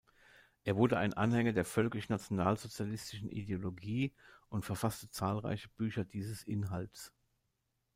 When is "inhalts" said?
6.41-7.13